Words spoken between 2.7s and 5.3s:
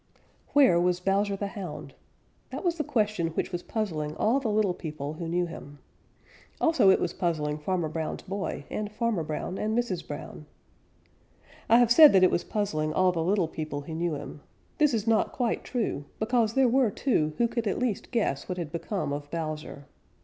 the question which was puzzling all the little people who